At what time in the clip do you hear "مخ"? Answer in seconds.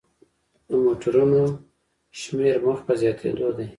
2.65-2.79